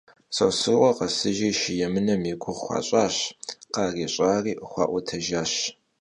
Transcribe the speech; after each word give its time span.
Sosrıkhue 0.35 0.91
khesıjjri 0.97 1.49
şşu 1.57 1.73
yêmınem 1.79 2.21
yi 2.27 2.35
guğu 2.41 2.57
xuaş'aş, 2.61 3.15
khariş'ari 3.73 4.53
xua'uetejjaş. 4.69 5.51